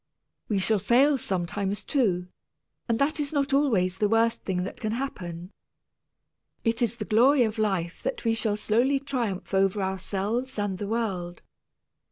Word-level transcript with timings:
We 0.49 0.57
shall 0.57 0.79
fail 0.79 1.15
sometimes, 1.19 1.83
too, 1.83 2.25
and 2.89 2.97
that 2.97 3.19
is 3.19 3.31
not 3.31 3.53
always 3.53 3.99
the 3.99 4.09
worst 4.09 4.41
thing 4.41 4.63
that 4.63 4.79
can 4.81 4.93
happen. 4.93 5.51
It 6.63 6.81
is 6.81 6.95
the 6.95 7.05
glory 7.05 7.43
of 7.43 7.59
life 7.59 8.01
that 8.01 8.25
we 8.25 8.33
shall 8.33 8.57
slowly 8.57 8.99
triumph 8.99 9.53
over 9.53 9.79
ourselves 9.79 10.57
and 10.57 10.79
the 10.79 10.87
world. 10.87 11.43